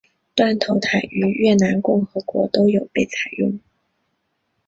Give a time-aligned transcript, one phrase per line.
[0.33, 3.59] 断头台于越南共和国都有被采用。